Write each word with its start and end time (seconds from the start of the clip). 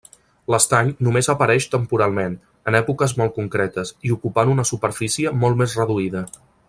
L'estany 0.53 0.87
només 1.07 1.27
apareix 1.33 1.67
temporalment, 1.75 2.37
en 2.71 2.79
èpoques 2.79 3.13
molt 3.21 3.35
concretes, 3.37 3.93
i 4.09 4.15
ocupant 4.17 4.55
una 4.55 4.67
superfície 4.71 5.35
molt 5.45 5.61
més 5.63 5.77
reduïda. 5.83 6.25